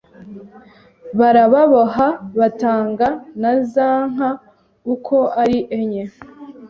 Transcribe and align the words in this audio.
Barababoha, 1.19 2.07
batanga 2.39 3.07
na 3.41 3.51
za 3.71 3.89
nka 4.11 4.29
uko 4.93 5.17
ari 5.41 5.57
enye 5.79 6.03